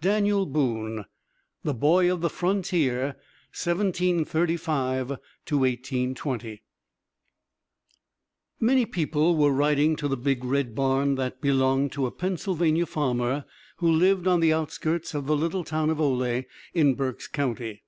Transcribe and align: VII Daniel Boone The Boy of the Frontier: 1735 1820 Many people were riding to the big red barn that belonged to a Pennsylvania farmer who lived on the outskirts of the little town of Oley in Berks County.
VII 0.00 0.08
Daniel 0.08 0.44
Boone 0.44 1.04
The 1.62 1.72
Boy 1.72 2.12
of 2.12 2.20
the 2.20 2.28
Frontier: 2.28 3.14
1735 3.54 5.10
1820 5.10 6.62
Many 8.58 8.84
people 8.86 9.36
were 9.36 9.52
riding 9.52 9.94
to 9.94 10.08
the 10.08 10.16
big 10.16 10.42
red 10.44 10.74
barn 10.74 11.14
that 11.14 11.40
belonged 11.40 11.92
to 11.92 12.06
a 12.06 12.10
Pennsylvania 12.10 12.86
farmer 12.86 13.44
who 13.76 13.88
lived 13.88 14.26
on 14.26 14.40
the 14.40 14.52
outskirts 14.52 15.14
of 15.14 15.26
the 15.26 15.36
little 15.36 15.62
town 15.62 15.90
of 15.90 16.00
Oley 16.00 16.46
in 16.74 16.96
Berks 16.96 17.28
County. 17.28 17.84